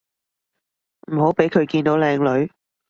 [1.11, 2.51] 唔好畀佢見到靚女